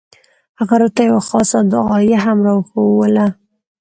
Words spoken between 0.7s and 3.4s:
راته يوه خاصه دعايه هم راوښووله.